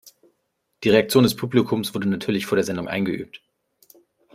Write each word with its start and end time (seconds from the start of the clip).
Die 0.83 0.89
Reaktion 0.89 1.21
des 1.21 1.35
Publikums 1.35 1.93
wurde 1.93 2.09
natürlich 2.09 2.47
vor 2.47 2.55
der 2.55 2.65
Sendung 2.65 2.87
eingeübt. 2.87 3.39